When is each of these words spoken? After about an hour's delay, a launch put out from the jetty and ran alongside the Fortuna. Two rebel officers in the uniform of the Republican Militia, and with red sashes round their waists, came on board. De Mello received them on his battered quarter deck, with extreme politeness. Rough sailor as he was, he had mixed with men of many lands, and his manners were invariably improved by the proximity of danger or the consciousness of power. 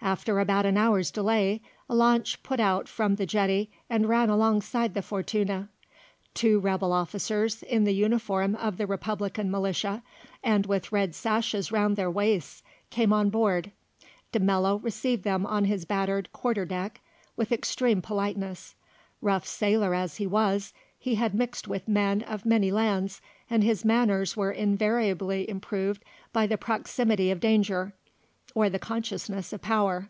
After 0.00 0.38
about 0.38 0.64
an 0.64 0.76
hour's 0.76 1.10
delay, 1.10 1.60
a 1.88 1.94
launch 1.94 2.40
put 2.44 2.60
out 2.60 2.86
from 2.88 3.16
the 3.16 3.26
jetty 3.26 3.68
and 3.90 4.08
ran 4.08 4.30
alongside 4.30 4.94
the 4.94 5.02
Fortuna. 5.02 5.70
Two 6.34 6.60
rebel 6.60 6.92
officers 6.92 7.64
in 7.64 7.82
the 7.82 7.92
uniform 7.92 8.54
of 8.54 8.76
the 8.76 8.86
Republican 8.86 9.50
Militia, 9.50 10.04
and 10.40 10.66
with 10.66 10.92
red 10.92 11.16
sashes 11.16 11.72
round 11.72 11.96
their 11.96 12.10
waists, 12.12 12.62
came 12.90 13.12
on 13.12 13.28
board. 13.28 13.72
De 14.30 14.38
Mello 14.38 14.76
received 14.78 15.24
them 15.24 15.44
on 15.44 15.64
his 15.64 15.84
battered 15.84 16.32
quarter 16.32 16.64
deck, 16.64 17.00
with 17.36 17.50
extreme 17.50 18.00
politeness. 18.00 18.76
Rough 19.20 19.48
sailor 19.48 19.94
as 19.94 20.18
he 20.18 20.28
was, 20.28 20.72
he 20.96 21.16
had 21.16 21.34
mixed 21.34 21.66
with 21.66 21.88
men 21.88 22.22
of 22.22 22.46
many 22.46 22.70
lands, 22.70 23.20
and 23.50 23.64
his 23.64 23.84
manners 23.84 24.36
were 24.36 24.52
invariably 24.52 25.50
improved 25.50 26.04
by 26.32 26.46
the 26.46 26.56
proximity 26.56 27.32
of 27.32 27.40
danger 27.40 27.92
or 28.54 28.70
the 28.70 28.78
consciousness 28.78 29.52
of 29.52 29.60
power. 29.60 30.08